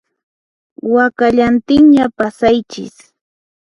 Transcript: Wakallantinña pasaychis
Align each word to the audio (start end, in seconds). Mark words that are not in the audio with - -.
Wakallantinña 0.93 2.05
pasaychis 2.17 2.95